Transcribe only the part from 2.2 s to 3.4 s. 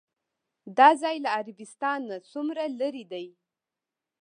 څومره لرې دی؟